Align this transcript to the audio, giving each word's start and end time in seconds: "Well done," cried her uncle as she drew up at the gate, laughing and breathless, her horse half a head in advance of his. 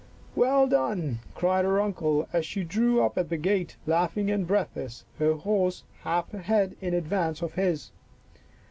"Well 0.35 0.65
done," 0.65 1.19
cried 1.35 1.63
her 1.63 1.79
uncle 1.79 2.27
as 2.33 2.43
she 2.43 2.63
drew 2.63 3.03
up 3.03 3.19
at 3.19 3.29
the 3.29 3.37
gate, 3.37 3.75
laughing 3.85 4.31
and 4.31 4.47
breathless, 4.47 5.05
her 5.19 5.33
horse 5.33 5.83
half 6.01 6.33
a 6.33 6.39
head 6.39 6.75
in 6.81 6.95
advance 6.95 7.43
of 7.43 7.53
his. 7.53 7.91